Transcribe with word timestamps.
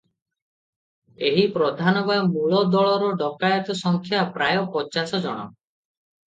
ଏହି 1.27 1.43
ପ୍ରଧାନ 1.57 2.01
ବା 2.07 2.17
ମୂଳ 2.29 2.63
ଦଳର 2.77 3.11
ଡକାଏତ 3.21 3.77
ସଂଖ୍ୟା 3.83 4.25
ପ୍ରାୟ 4.39 4.63
ପଞ୍ଚାଶ 4.79 5.21
ଜଣ। 5.29 5.37